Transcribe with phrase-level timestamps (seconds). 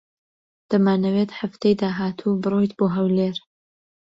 [0.69, 3.35] دەمانەوێت هەفتەی داهاتوو بڕۆیت بۆ ھەولێر.